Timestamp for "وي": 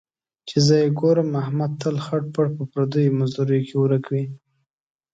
4.11-4.25